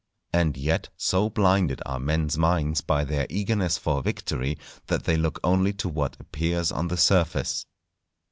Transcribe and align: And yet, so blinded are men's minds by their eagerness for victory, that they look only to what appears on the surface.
And 0.33 0.57
yet, 0.57 0.89
so 0.97 1.29
blinded 1.29 1.79
are 1.85 1.99
men's 1.99 2.35
minds 2.35 2.81
by 2.81 3.03
their 3.05 3.27
eagerness 3.29 3.77
for 3.77 4.01
victory, 4.01 4.57
that 4.87 5.03
they 5.03 5.15
look 5.15 5.39
only 5.43 5.73
to 5.73 5.87
what 5.87 6.17
appears 6.19 6.71
on 6.71 6.87
the 6.87 6.97
surface. 6.97 7.67